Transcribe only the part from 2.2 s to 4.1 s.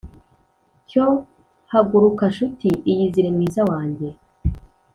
ncuti; iyizire, mwiza wanjye.